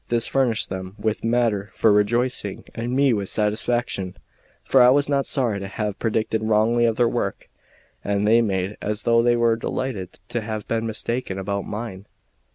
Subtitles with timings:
[0.07, 4.17] This furnished them with matter for rejoicing and me with satisfaction;
[4.63, 7.51] for I was not sorry to have predicted wrongly of their work,
[8.03, 12.07] and they made as though they were delighted to have been mistaken about mine.